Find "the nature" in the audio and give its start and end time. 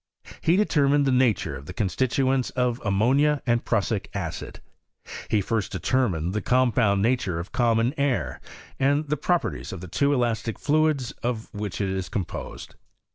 1.05-1.55